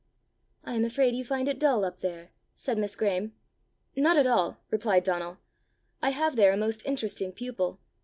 [0.63, 3.33] "I am afraid you find it dull up there!" said Miss Graeme.
[3.95, 5.37] "Not at all," replied Donal;
[6.01, 7.79] "I have there a most interesting pupil.